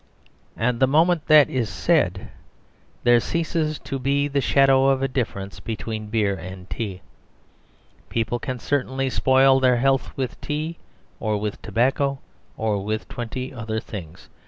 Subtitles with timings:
[0.57, 2.29] And the moment that is said,
[3.03, 7.01] there ceases to be the shadow of a difference between beer and tea.
[8.09, 10.79] People can certainly spoil their health with tea
[11.19, 12.17] or with tobacco
[12.57, 14.27] or with twenty other things.